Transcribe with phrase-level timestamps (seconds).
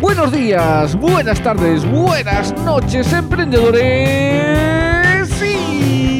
[0.00, 3.82] Buenos días, buenas tardes, buenas noches, emprendedores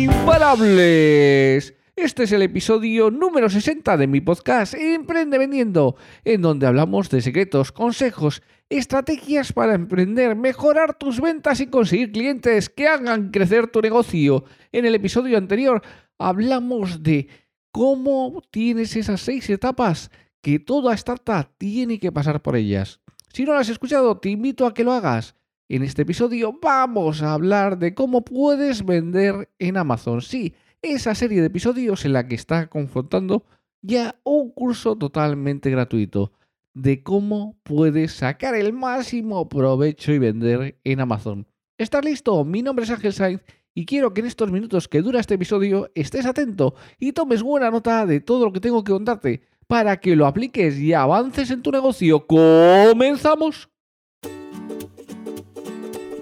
[0.03, 1.75] imparables.
[1.95, 5.95] Este es el episodio número 60 de mi podcast Emprende Vendiendo,
[6.25, 12.69] en donde hablamos de secretos, consejos, estrategias para emprender, mejorar tus ventas y conseguir clientes
[12.69, 14.43] que hagan crecer tu negocio.
[14.73, 15.83] En el episodio anterior
[16.19, 17.29] hablamos de
[17.71, 20.11] cómo tienes esas seis etapas
[20.43, 23.01] que toda startup tiene que pasar por ellas.
[23.33, 25.35] Si no lo has escuchado, te invito a que lo hagas.
[25.69, 30.23] En este episodio vamos a hablar de cómo puedes vender en Amazon.
[30.23, 33.45] Sí, esa serie de episodios en la que está confrontando
[33.83, 36.33] ya un curso totalmente gratuito
[36.75, 41.47] de cómo puedes sacar el máximo provecho y vender en Amazon.
[41.77, 42.45] ¿Estás listo?
[42.45, 43.43] Mi nombre es Ángel Sainz
[43.75, 47.71] y quiero que en estos minutos que dura este episodio estés atento y tomes buena
[47.71, 51.63] nota de todo lo que tengo que contarte para que lo apliques y avances en
[51.63, 52.27] tu negocio.
[52.27, 53.69] ¡Comenzamos!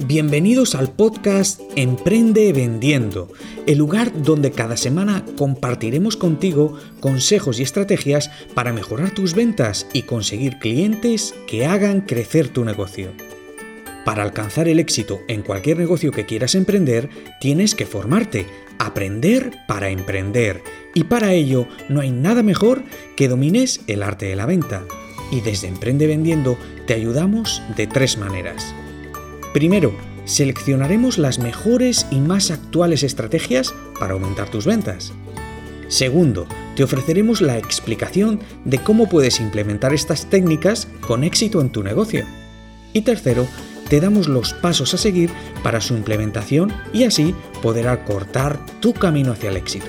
[0.05, 3.33] Bienvenidos al podcast Emprende Vendiendo,
[3.67, 10.03] el lugar donde cada semana compartiremos contigo consejos y estrategias para mejorar tus ventas y
[10.03, 13.13] conseguir clientes que hagan crecer tu negocio.
[14.05, 17.09] Para alcanzar el éxito en cualquier negocio que quieras emprender,
[17.41, 18.47] tienes que formarte,
[18.79, 20.63] aprender para emprender.
[20.97, 22.83] Y para ello no hay nada mejor
[23.17, 24.83] que domines el arte de la venta.
[25.31, 28.75] Y desde Emprende Vendiendo te ayudamos de tres maneras.
[29.53, 29.95] Primero,
[30.25, 35.13] seleccionaremos las mejores y más actuales estrategias para aumentar tus ventas.
[35.89, 41.83] Segundo, te ofreceremos la explicación de cómo puedes implementar estas técnicas con éxito en tu
[41.83, 42.25] negocio.
[42.95, 43.47] Y tercero,
[43.91, 45.29] te damos los pasos a seguir
[45.63, 49.89] para su implementación y así poder acortar tu camino hacia el éxito.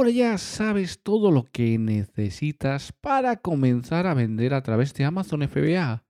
[0.00, 5.46] Ahora ya sabes todo lo que necesitas para comenzar a vender a través de Amazon
[5.46, 6.04] FBA.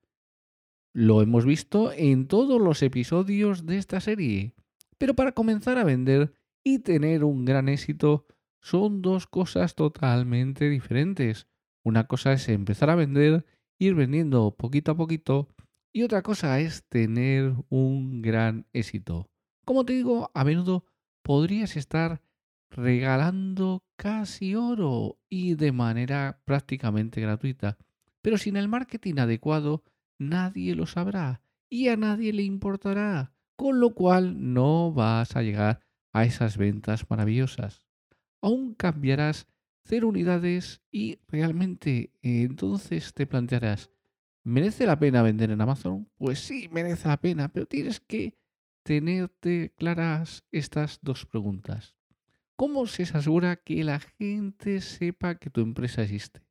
[0.92, 4.54] Lo hemos visto en todos los episodios de esta serie.
[4.96, 8.26] Pero para comenzar a vender y tener un gran éxito,
[8.60, 11.48] son dos cosas totalmente diferentes.
[11.82, 13.44] Una cosa es empezar a vender,
[13.76, 15.48] ir vendiendo poquito a poquito,
[15.92, 19.28] y otra cosa es tener un gran éxito.
[19.64, 20.84] Como te digo, a menudo
[21.24, 22.22] podrías estar
[22.70, 27.78] regalando casi oro y de manera prácticamente gratuita.
[28.22, 29.84] Pero sin el marketing adecuado,
[30.19, 35.81] nadie lo sabrá y a nadie le importará, con lo cual no vas a llegar
[36.12, 37.91] a esas ventas maravillosas
[38.41, 39.47] aún cambiarás
[39.84, 43.91] cero unidades y realmente eh, entonces te plantearás,
[44.44, 46.08] ¿merece la pena vender en Amazon?
[46.16, 48.38] Pues sí, merece la pena, pero tienes que
[48.82, 51.94] tenerte claras estas dos preguntas.
[52.60, 56.43] ¿Cómo se asegura que la gente sepa que tu empresa existe?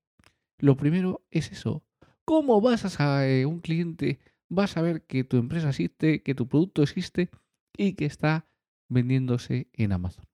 [0.58, 1.84] Lo primero es eso.
[2.26, 4.18] ¿Cómo vas a saber, un cliente
[4.52, 7.30] va a saber que tu empresa existe, que tu producto existe
[7.78, 8.48] y que está
[8.88, 10.26] vendiéndose en Amazon?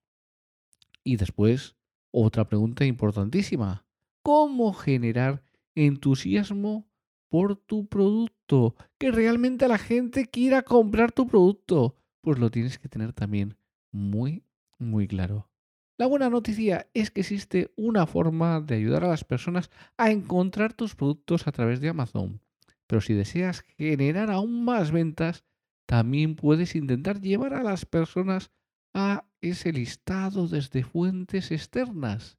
[1.04, 1.76] Y después,
[2.10, 3.86] otra pregunta importantísima.
[4.24, 5.44] ¿Cómo generar
[5.76, 6.88] entusiasmo
[7.28, 8.78] por tu producto?
[8.98, 11.98] Que realmente la gente quiera comprar tu producto.
[12.22, 13.58] Pues lo tienes que tener también
[13.92, 14.46] muy,
[14.80, 15.50] muy claro.
[15.98, 20.74] La buena noticia es que existe una forma de ayudar a las personas a encontrar
[20.74, 22.42] tus productos a través de Amazon.
[22.86, 25.46] Pero si deseas generar aún más ventas,
[25.86, 28.52] también puedes intentar llevar a las personas
[28.94, 32.38] a ese listado desde fuentes externas.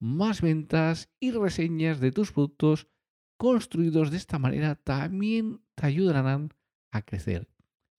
[0.00, 2.88] Más ventas y reseñas de tus productos
[3.36, 6.54] construidos de esta manera también te ayudarán
[6.90, 7.48] a crecer.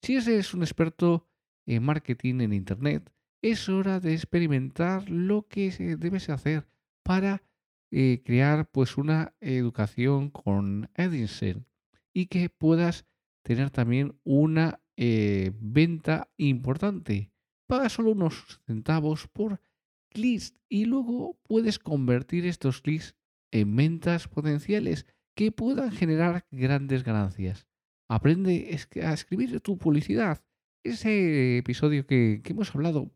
[0.01, 1.27] Si eres un experto
[1.65, 3.11] en marketing en Internet,
[3.51, 5.69] es hora de experimentar lo que
[5.99, 6.67] debes hacer
[7.03, 7.43] para
[7.91, 11.67] eh, crear pues una educación con Edinson
[12.11, 13.05] y que puedas
[13.43, 17.29] tener también una eh, venta importante
[17.67, 19.61] pagas solo unos centavos por
[20.09, 23.15] clics y luego puedes convertir estos clics
[23.51, 25.05] en ventas potenciales
[25.35, 27.67] que puedan generar grandes ganancias.
[28.09, 30.43] Aprende a escribir tu publicidad.
[30.83, 33.14] Ese episodio que hemos hablado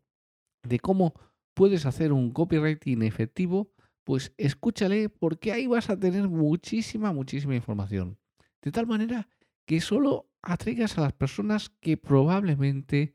[0.62, 1.14] de cómo
[1.54, 3.72] puedes hacer un copywriting efectivo,
[4.04, 8.18] pues escúchale porque ahí vas a tener muchísima, muchísima información.
[8.62, 9.28] De tal manera
[9.66, 13.14] que solo atraigas a las personas que probablemente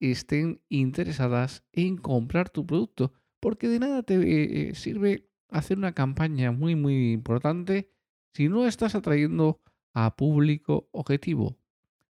[0.00, 5.92] estén interesadas en comprar tu producto, porque de nada te eh, eh, sirve hacer una
[5.92, 7.90] campaña muy, muy importante
[8.32, 9.60] si no estás atrayendo
[9.92, 11.58] a público objetivo.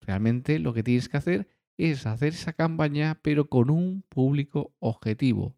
[0.01, 1.47] Realmente lo que tienes que hacer
[1.77, 5.55] es hacer esa campaña pero con un público objetivo.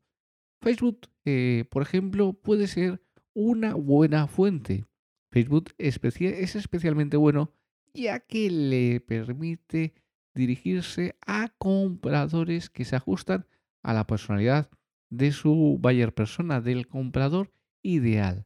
[0.61, 3.01] Facebook, eh, por ejemplo, puede ser
[3.33, 4.85] una buena fuente.
[5.31, 7.53] Facebook es especialmente bueno
[7.93, 9.93] ya que le permite
[10.33, 13.47] dirigirse a compradores que se ajustan
[13.83, 14.69] a la personalidad
[15.09, 17.51] de su buyer persona, del comprador
[17.81, 18.45] ideal.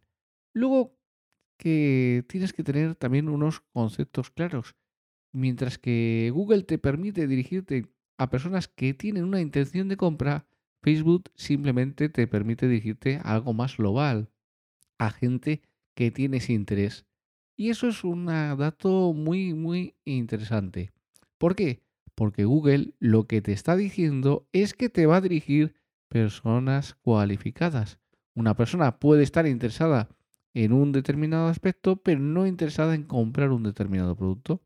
[0.54, 0.98] Luego
[1.58, 4.76] que tienes que tener también unos conceptos claros.
[5.34, 7.88] Mientras que Google te permite dirigirte
[8.18, 10.46] a personas que tienen una intención de compra,
[10.82, 14.30] Facebook simplemente te permite dirigirte a algo más global,
[15.00, 15.62] a gente
[15.96, 17.06] que tiene ese interés.
[17.56, 20.92] Y eso es un dato muy, muy interesante.
[21.38, 21.82] ¿Por qué?
[22.16, 25.74] Porque Google lo que te está diciendo es que te va a dirigir
[26.10, 28.00] personas cualificadas.
[28.36, 30.10] Una persona puede estar interesada
[30.54, 34.62] en un determinado aspecto, pero no interesada en comprar un determinado producto.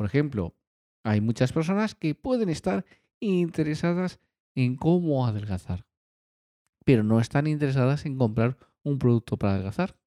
[0.00, 0.56] Por ejemplo,
[1.04, 2.86] hay muchas personas que pueden estar
[3.20, 4.18] interesadas
[4.54, 5.84] en cómo adelgazar,
[6.86, 10.00] pero no están interesadas en comprar un producto para adelgazar.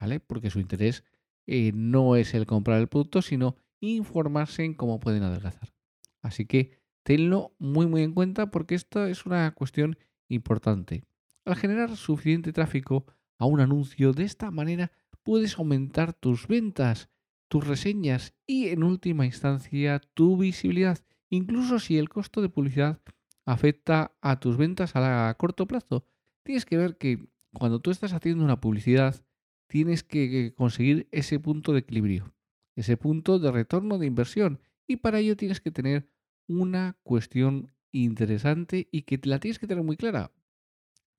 [0.00, 0.18] ¿vale?
[0.18, 1.04] Porque su interés
[1.46, 5.72] eh, no es el comprar el producto, sino informarse en cómo pueden adelgazar.
[6.20, 6.72] Así que
[7.04, 9.96] tenlo muy muy en cuenta porque esta es una cuestión
[10.28, 11.04] importante.
[11.44, 13.06] Al generar suficiente tráfico
[13.38, 14.90] a un anuncio de esta manera
[15.22, 17.10] puedes aumentar tus ventas,
[17.52, 23.02] tus reseñas y en última instancia tu visibilidad, incluso si el costo de publicidad
[23.44, 26.06] afecta a tus ventas a corto plazo.
[26.44, 29.22] Tienes que ver que cuando tú estás haciendo una publicidad
[29.66, 32.34] tienes que conseguir ese punto de equilibrio,
[32.74, 34.58] ese punto de retorno de inversión.
[34.86, 36.08] Y para ello tienes que tener
[36.48, 40.32] una cuestión interesante y que la tienes que tener muy clara,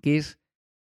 [0.02, 0.40] que es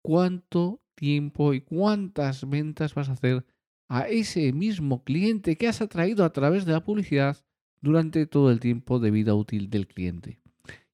[0.02, 3.46] cuánto tiempo y cuántas ventas vas a hacer
[3.88, 7.38] a ese mismo cliente que has atraído a través de la publicidad
[7.82, 10.40] durante todo el tiempo de vida útil del cliente.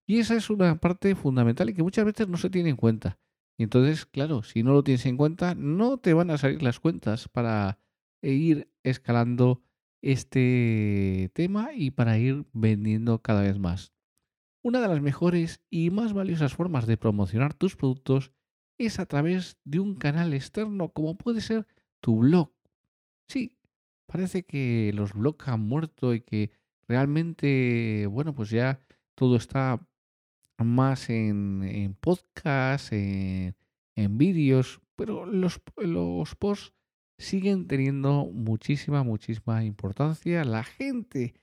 [0.05, 3.17] Y esa es una parte fundamental y que muchas veces no se tiene en cuenta.
[3.57, 6.79] Y entonces, claro, si no lo tienes en cuenta, no te van a salir las
[6.79, 7.79] cuentas para
[8.21, 9.61] ir escalando
[10.01, 13.93] este tema y para ir vendiendo cada vez más.
[14.63, 18.31] Una de las mejores y más valiosas formas de promocionar tus productos
[18.77, 21.67] es a través de un canal externo como puede ser
[21.99, 22.51] tu blog.
[23.31, 23.57] Sí,
[24.07, 26.51] parece que los blogs han muerto y que
[26.85, 28.81] realmente, bueno, pues ya
[29.15, 29.87] todo está
[30.57, 33.55] más en, en podcast, en,
[33.95, 36.73] vídeos, pero los, los posts
[37.17, 40.43] siguen teniendo muchísima, muchísima importancia.
[40.43, 41.33] La gente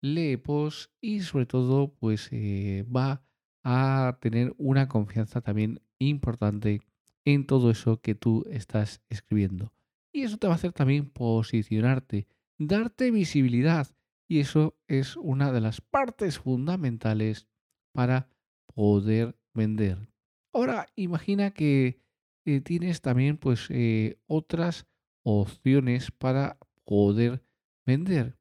[0.00, 3.24] lee posts y sobre todo pues eh, va
[3.64, 6.82] a tener una confianza también importante
[7.24, 9.72] en todo eso que tú estás escribiendo.
[10.16, 12.26] Y eso te va a hacer también posicionarte,
[12.56, 13.86] darte visibilidad.
[14.26, 17.46] Y eso es una de las partes fundamentales
[17.92, 18.30] para
[18.74, 20.08] poder vender.
[20.54, 22.00] Ahora, imagina que
[22.46, 24.86] eh, tienes también pues eh, otras
[25.22, 26.56] opciones para
[26.86, 27.44] poder
[27.84, 28.38] vender.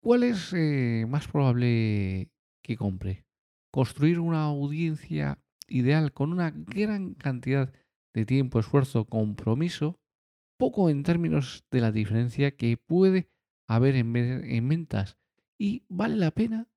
[0.00, 2.32] ¿Cuál es eh, más probable
[2.64, 3.24] que compre?
[3.70, 5.38] Construir una audiencia
[5.68, 7.72] ideal con una gran cantidad
[8.12, 10.01] de tiempo, esfuerzo, compromiso,
[10.62, 13.28] poco en términos de la diferencia que puede
[13.66, 15.18] haber en, en ventas
[15.58, 16.68] y vale la pena.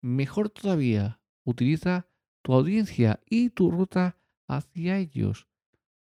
[0.00, 2.06] Mejor todavía, utiliza
[2.42, 5.48] tu audiencia y tu ruta hacia ellos,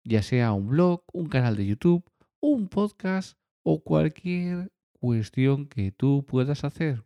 [0.04, 2.04] ya sea un blog, un canal de YouTube,
[2.40, 7.04] un podcast o cualquier cuestión que tú puedas hacer.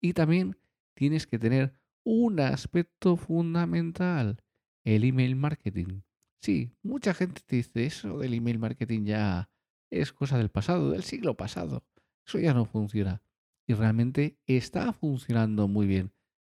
[0.00, 0.58] Y también
[0.94, 4.42] tienes que tener un aspecto fundamental,
[4.82, 6.00] el email marketing.
[6.42, 9.50] Sí, mucha gente te dice eso del email marketing ya
[9.90, 11.84] es cosa del pasado, del siglo pasado.
[12.26, 13.22] Eso ya no funciona.
[13.66, 16.12] Y realmente está funcionando muy bien.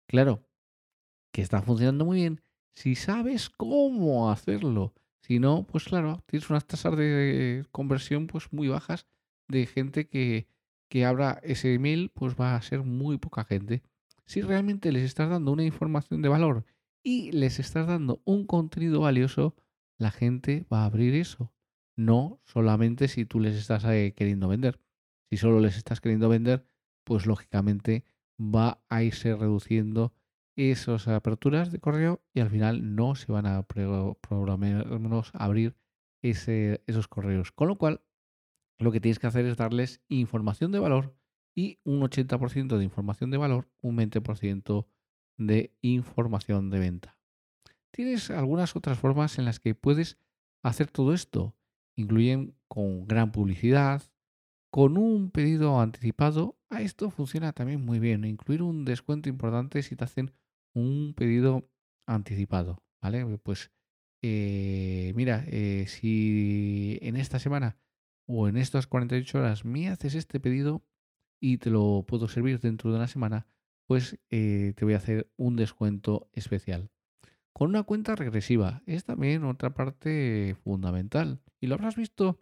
[0.07, 0.45] Claro,
[1.33, 2.43] que está funcionando muy bien
[2.75, 4.95] si sabes cómo hacerlo.
[5.23, 9.07] Si no, pues claro, tienes unas tasas de conversión pues muy bajas
[9.49, 10.49] de gente que,
[10.89, 13.83] que abra ese email, pues va a ser muy poca gente.
[14.27, 16.65] Si realmente les estás dando una información de valor
[17.03, 19.55] y les estás dando un contenido valioso,
[20.01, 21.53] la gente va a abrir eso.
[21.95, 24.81] No solamente si tú les estás eh, queriendo vender.
[25.29, 26.65] Si solo les estás queriendo vender,
[27.05, 28.05] pues lógicamente
[28.41, 30.15] va a irse reduciendo
[30.57, 33.67] esas aperturas de correo y al final no se van a
[34.59, 35.77] menos abrir
[36.23, 37.53] esos correos.
[37.53, 38.03] Con lo cual,
[38.79, 41.15] lo que tienes que hacer es darles información de valor
[41.55, 44.87] y un 80% de información de valor, un 20%
[45.37, 47.20] de información de venta.
[47.91, 50.19] Tienes algunas otras formas en las que puedes
[50.63, 51.57] hacer todo esto.
[51.97, 54.03] Incluyen con gran publicidad,
[54.71, 56.59] con un pedido anticipado.
[56.69, 58.25] A esto funciona también muy bien.
[58.25, 60.33] Incluir un descuento importante si te hacen
[60.75, 61.69] un pedido
[62.07, 62.83] anticipado.
[63.03, 63.25] ¿Vale?
[63.39, 63.71] Pues
[64.23, 67.79] eh, mira, eh, si en esta semana
[68.27, 70.85] o en estas 48 horas me haces este pedido
[71.41, 73.47] y te lo puedo servir dentro de una semana,
[73.87, 76.91] pues eh, te voy a hacer un descuento especial.
[77.53, 81.41] Con una cuenta regresiva es también otra parte fundamental.
[81.61, 82.39] Y lo habrás visto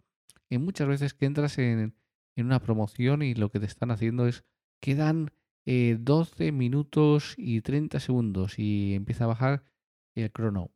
[0.49, 1.95] en muchas veces que entras en,
[2.37, 4.45] una promoción y lo que te están haciendo es
[4.79, 5.31] que dan
[5.65, 9.63] 12 minutos y 30 segundos y empieza a bajar
[10.15, 10.71] el crono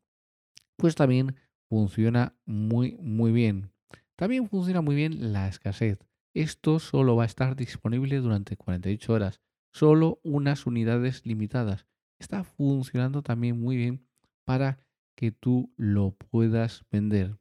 [0.78, 1.36] pues también
[1.70, 3.72] funciona muy, muy bien.
[4.16, 6.00] También funciona muy bien la escasez.
[6.34, 11.86] Esto solo va a estar disponible durante 48 horas, solo unas unidades limitadas.
[12.20, 14.06] Está funcionando también muy bien
[14.46, 14.80] para
[15.16, 17.38] que tú lo puedas vender.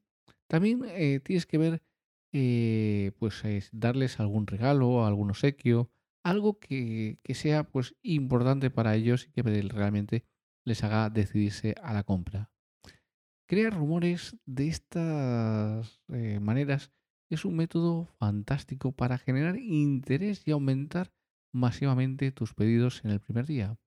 [0.49, 1.83] También eh, tienes que ver,
[2.33, 3.43] eh, pues
[3.73, 5.91] darles algún regalo, algún obsequio,
[6.25, 10.25] algo que, que, sea pues importante para ellos y que realmente
[10.65, 12.53] les haga decidirse a la compra.
[13.47, 16.93] Crear rumores de estas eh, maneras
[17.29, 21.13] es un método fantástico para generar interés y aumentar
[21.53, 23.79] masivamente tus pedidos en el primer día.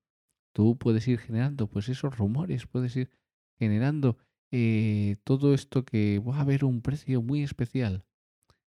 [0.55, 3.11] Tú puedes ir generando pues esos rumores, puedes ir
[3.59, 4.17] generando
[4.51, 8.05] eh, todo esto que va a haber un precio muy especial.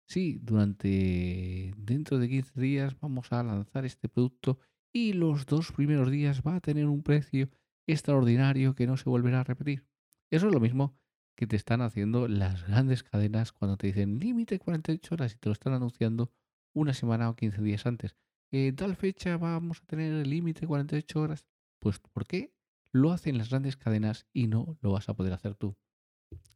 [0.06, 4.60] Sí, durante dentro de 15 días vamos a lanzar este producto
[4.92, 7.50] y los dos primeros días va a tener un precio
[7.88, 9.86] extraordinario que no se volverá a repetir.
[10.30, 11.00] Eso es lo mismo
[11.38, 15.48] que te están haciendo las grandes cadenas cuando te dicen límite 48 horas y te
[15.48, 16.34] lo están anunciando
[16.74, 18.18] una semana o 15 días antes.
[18.52, 21.46] En tal fecha vamos a tener el límite 48 horas.
[21.80, 22.54] Pues ¿por qué
[22.92, 25.78] lo hacen las grandes cadenas y no lo vas a poder hacer tú?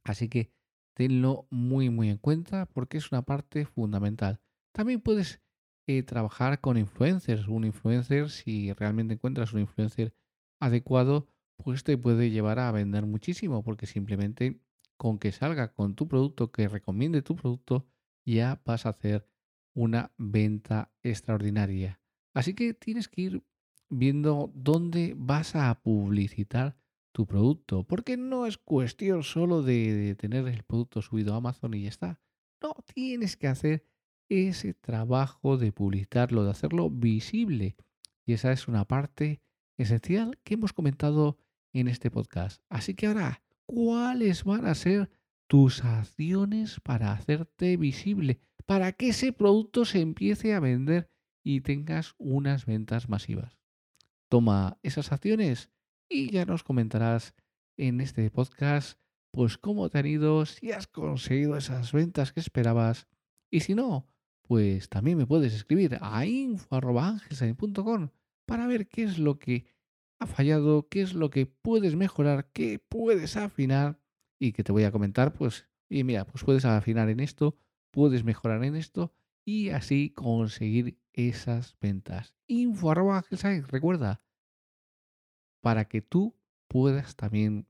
[0.03, 0.51] Así que
[0.93, 4.41] tenlo muy muy en cuenta porque es una parte fundamental.
[4.73, 5.41] También puedes
[5.87, 7.47] eh, trabajar con influencers.
[7.47, 10.13] Un influencer, si realmente encuentras un influencer
[10.59, 14.61] adecuado, pues te puede llevar a vender muchísimo, porque simplemente
[14.97, 17.87] con que salga con tu producto, que recomiende tu producto,
[18.25, 19.27] ya vas a hacer
[19.73, 21.99] una venta extraordinaria.
[22.33, 23.43] Así que tienes que ir
[23.91, 26.77] viendo dónde vas a publicitar
[27.11, 31.83] tu producto, porque no es cuestión solo de, tener el producto subido a Amazon y
[31.83, 32.21] ya está.
[32.61, 33.85] No, tienes que hacer
[34.29, 37.75] ese trabajo de publicitarlo, de hacerlo visible.
[38.25, 39.41] Y esa es una parte
[39.77, 41.37] esencial que hemos comentado
[41.73, 42.63] en este podcast.
[42.69, 45.09] Así que ahora, ¿cuáles van a ser
[45.47, 48.39] tus acciones para hacerte visible?
[48.65, 51.11] Para que ese producto se empiece a vender
[51.43, 53.60] y tengas unas ventas masivas.
[54.31, 55.69] Toma esas acciones
[56.09, 57.35] y ya nos comentarás
[57.77, 58.97] en este podcast
[59.33, 63.09] pues cómo te han ido, si has conseguido esas ventas que esperabas
[63.51, 64.07] y si no,
[64.43, 68.11] pues también me puedes escribir a info.angelsain.com
[68.45, 69.65] para ver qué es lo que
[70.21, 73.99] ha fallado, qué es lo que puedes mejorar, qué puedes afinar
[74.39, 77.57] y que te voy a comentar, pues, y mira, pues puedes afinar en esto,
[77.91, 79.13] puedes mejorar en esto
[79.51, 82.33] y así conseguir esas ventas.
[82.47, 83.25] Info arroba
[83.67, 84.21] recuerda,
[85.59, 86.35] para que tú
[86.69, 87.67] puedas también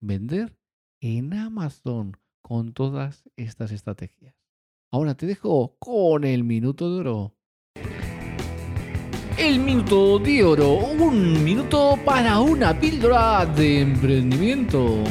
[0.00, 0.56] vender
[1.00, 4.34] en Amazon con todas estas estrategias.
[4.90, 7.34] Ahora te dejo con el minuto de oro.
[9.36, 15.04] El minuto de oro, un minuto para una píldora de emprendimiento.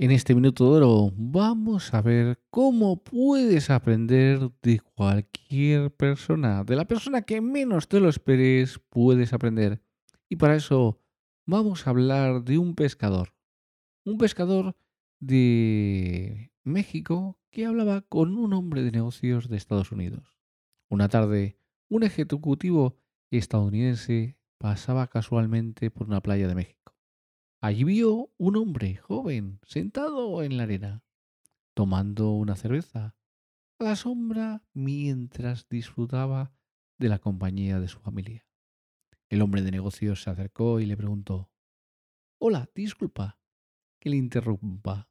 [0.00, 6.76] En este minuto de oro vamos a ver cómo puedes aprender de cualquier persona, de
[6.76, 9.82] la persona que menos te lo esperes, puedes aprender.
[10.28, 11.00] Y para eso
[11.46, 13.34] vamos a hablar de un pescador.
[14.04, 14.76] Un pescador
[15.18, 20.38] de México que hablaba con un hombre de negocios de Estados Unidos.
[20.88, 23.00] Una tarde un ejecutivo
[23.32, 26.97] estadounidense pasaba casualmente por una playa de México.
[27.60, 31.02] Allí vio un hombre joven sentado en la arena,
[31.74, 33.16] tomando una cerveza
[33.80, 36.52] a la sombra mientras disfrutaba
[36.98, 38.46] de la compañía de su familia.
[39.28, 41.50] El hombre de negocios se acercó y le preguntó
[42.38, 43.40] Hola, disculpa
[43.98, 45.10] que le interrumpa,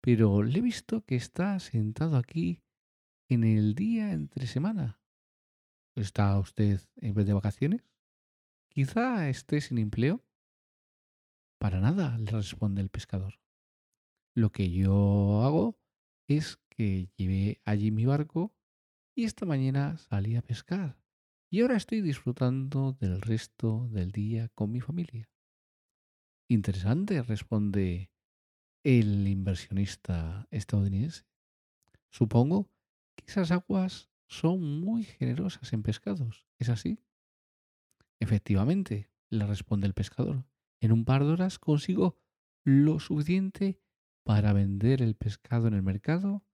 [0.00, 2.62] pero le he visto que está sentado aquí
[3.28, 5.00] en el día entre semana.
[5.96, 7.82] ¿Está usted en vez de vacaciones?
[8.68, 10.24] Quizá esté sin empleo.
[11.58, 13.40] Para nada, le responde el pescador.
[14.34, 15.78] Lo que yo hago
[16.28, 18.54] es que llevé allí mi barco
[19.14, 20.98] y esta mañana salí a pescar.
[21.50, 25.30] Y ahora estoy disfrutando del resto del día con mi familia.
[26.48, 28.10] Interesante, responde
[28.82, 31.24] el inversionista estadounidense.
[32.10, 32.70] Supongo
[33.14, 36.46] que esas aguas son muy generosas en pescados.
[36.58, 36.98] ¿Es así?
[38.20, 40.44] Efectivamente, le responde el pescador.
[40.84, 42.18] En un par de horas consigo
[42.62, 43.80] lo suficiente
[44.22, 46.44] para vender el pescado en el mercado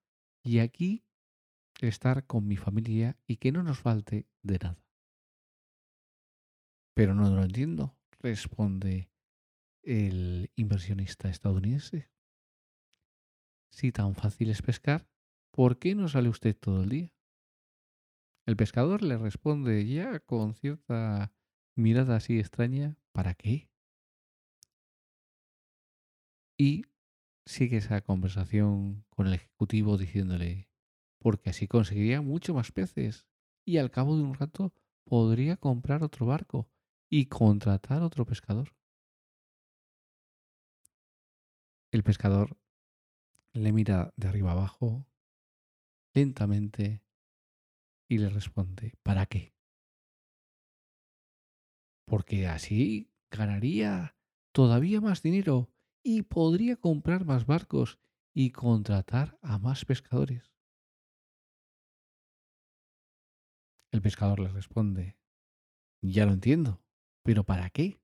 [0.44, 1.04] y aquí
[1.80, 4.86] estar con mi familia y que no nos falte de nada.
[6.94, 9.10] Pero no lo entiendo, responde
[9.82, 12.08] el inversionista estadounidense.
[13.72, 15.08] Si tan fácil es pescar,
[15.50, 17.12] ¿por qué no sale usted todo el día?
[18.46, 21.32] El pescador le responde ya con cierta
[21.74, 23.69] mirada así extraña, ¿para qué?
[26.60, 26.84] Y
[27.46, 30.68] sigue esa conversación con el ejecutivo diciéndole,
[31.18, 33.26] porque así conseguiría mucho más peces
[33.64, 34.74] y al cabo de un rato
[35.04, 36.68] podría comprar otro barco
[37.08, 38.76] y contratar otro pescador.
[41.92, 42.58] El pescador
[43.54, 45.06] le mira de arriba abajo
[46.12, 47.02] lentamente
[48.06, 49.54] y le responde, ¿para qué?
[52.04, 54.14] Porque así ganaría
[54.52, 55.70] todavía más dinero
[56.02, 57.98] y podría comprar más barcos
[58.34, 60.54] y contratar a más pescadores.
[63.92, 65.18] El pescador le responde,
[66.00, 66.80] ya lo entiendo,
[67.24, 68.00] pero ¿para qué?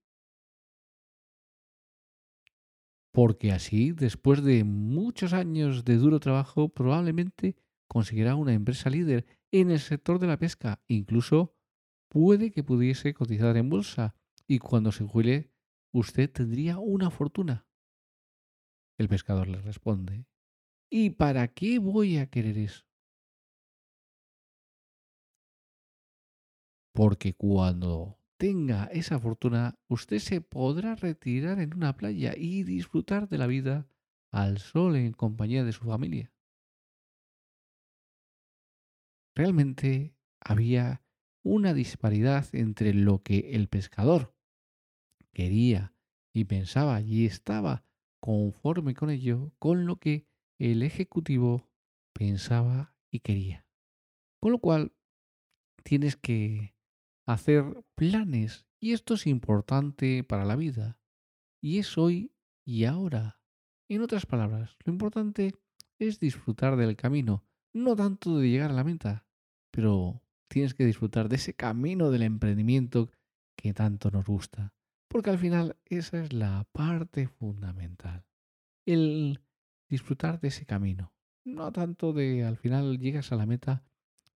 [3.13, 7.57] Porque así, después de muchos años de duro trabajo, probablemente
[7.89, 10.83] conseguirá una empresa líder en el sector de la pesca.
[10.87, 11.55] Incluso
[12.11, 14.15] puede que pudiese cotizar en bolsa
[14.47, 15.51] y cuando se jubile
[15.93, 17.66] usted tendría una fortuna.
[18.99, 20.27] El pescador le responde,
[20.91, 22.87] ¿y para qué voy a querer eso?
[26.95, 33.39] Porque cuando tenga esa fortuna, usted se podrá retirar en una playa y disfrutar de
[33.39, 33.87] la vida
[34.33, 36.33] al sol en compañía de su familia.
[39.35, 41.03] Realmente había
[41.43, 44.35] una disparidad entre lo que el pescador
[45.33, 45.95] quería
[46.33, 47.85] y pensaba y estaba
[48.21, 50.27] conforme con ello, con lo que
[50.59, 51.71] el ejecutivo
[52.13, 53.67] pensaba y quería.
[54.41, 54.93] Con lo cual,
[55.83, 56.75] tienes que
[57.27, 60.99] hacer planes y esto es importante para la vida
[61.61, 62.33] y es hoy
[62.65, 63.41] y ahora.
[63.89, 65.55] En otras palabras, lo importante
[65.99, 69.27] es disfrutar del camino, no tanto de llegar a la meta,
[69.71, 73.11] pero tienes que disfrutar de ese camino del emprendimiento
[73.57, 74.75] que tanto nos gusta,
[75.17, 78.27] porque al final esa es la parte fundamental,
[78.85, 79.41] el
[79.89, 83.83] disfrutar de ese camino, no tanto de al final llegas a la meta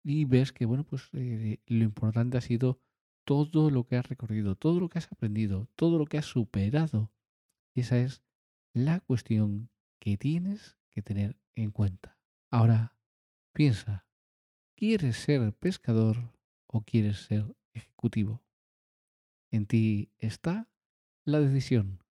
[0.05, 2.81] y ves que, bueno, pues eh, lo importante ha sido
[3.25, 7.11] todo lo que has recorrido, todo lo que has aprendido, todo lo que has superado.
[7.75, 8.23] Esa es
[8.73, 12.21] la cuestión que tienes que tener en cuenta.
[12.53, 12.97] Ahora,
[13.53, 14.07] piensa,
[14.77, 16.19] ¿quieres ser pescador
[16.69, 18.45] o quieres ser ejecutivo?
[19.51, 20.69] En ti está
[21.25, 22.03] la decisión.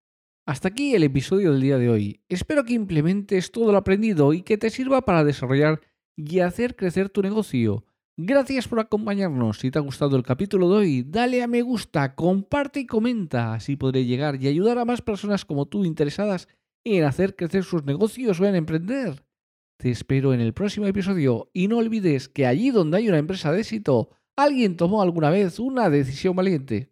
[0.45, 2.21] Hasta aquí el episodio del día de hoy.
[2.29, 5.81] Espero que implementes todo lo aprendido y que te sirva para desarrollar
[6.15, 7.85] y hacer crecer tu negocio.
[8.15, 9.59] Gracias por acompañarnos.
[9.59, 13.53] Si te ha gustado el capítulo de hoy, dale a me gusta, comparte y comenta.
[13.53, 16.47] Así podré llegar y ayudar a más personas como tú interesadas
[16.83, 19.23] en hacer crecer sus negocios o en emprender.
[19.77, 23.51] Te espero en el próximo episodio y no olvides que allí donde hay una empresa
[23.51, 26.89] de éxito, alguien tomó alguna vez una decisión valiente.